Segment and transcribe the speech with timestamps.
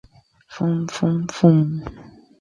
[0.53, 1.59] Fum, fum, fum.